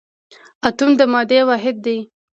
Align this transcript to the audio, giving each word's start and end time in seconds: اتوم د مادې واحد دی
اتوم 0.67 0.91
د 0.99 1.01
مادې 1.11 1.39
واحد 1.49 1.75
دی 1.85 1.97